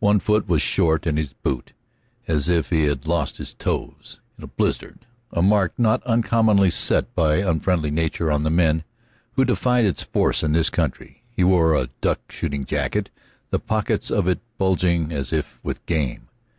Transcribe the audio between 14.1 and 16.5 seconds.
of it bulging as if with game.